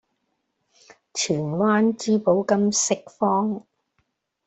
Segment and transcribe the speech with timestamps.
[1.13, 3.63] 荃灣珠寶金飾坊